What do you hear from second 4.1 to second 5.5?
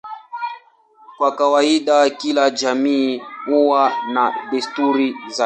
na desturi zake.